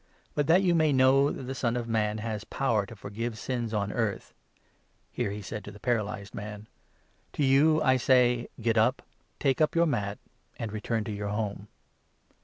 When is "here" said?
5.11-5.29